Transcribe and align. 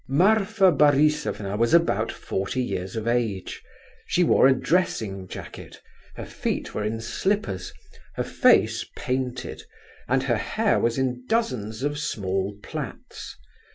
Marfa 0.09 0.71
Borisovna 0.71 1.55
was 1.55 1.75
about 1.75 2.11
forty 2.11 2.59
years 2.59 2.95
of 2.95 3.07
age. 3.07 3.61
She 4.07 4.23
wore 4.23 4.47
a 4.47 4.53
dressing 4.59 5.27
jacket, 5.27 5.79
her 6.15 6.25
feet 6.25 6.73
were 6.73 6.83
in 6.83 6.99
slippers, 6.99 7.71
her 8.15 8.23
face 8.23 8.83
painted, 8.97 9.61
and 10.07 10.23
her 10.23 10.37
hair 10.37 10.79
was 10.79 10.97
in 10.97 11.27
dozens 11.27 11.83
of 11.83 11.99
small 11.99 12.57
plaits. 12.63 13.37